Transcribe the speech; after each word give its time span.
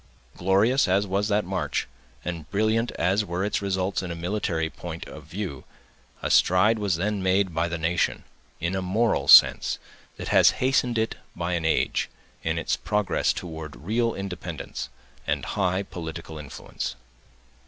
Glorious 0.35 0.87
as 0.87 1.05
was 1.05 1.27
that 1.27 1.45
march, 1.45 1.87
and 2.25 2.49
brilliant 2.49 2.89
as 2.93 3.23
were 3.23 3.45
its 3.45 3.61
results 3.61 4.01
in 4.01 4.09
a 4.09 4.15
military 4.15 4.67
point 4.67 5.05
of 5.07 5.25
view, 5.25 5.63
a 6.23 6.31
stride 6.31 6.79
was 6.79 6.95
then 6.95 7.21
made 7.21 7.53
by 7.53 7.67
the 7.67 7.77
nation, 7.77 8.23
in 8.59 8.73
a 8.75 8.81
moral 8.81 9.27
sense, 9.27 9.77
that 10.17 10.29
has 10.29 10.49
hastened 10.57 10.97
it 10.97 11.17
by 11.35 11.53
an 11.53 11.65
age, 11.65 12.09
in 12.41 12.57
its 12.57 12.75
progress 12.75 13.31
toward 13.31 13.75
real 13.75 14.15
independence 14.15 14.89
and 15.27 15.45
high 15.53 15.83
political 15.83 16.39
influence. 16.39 16.95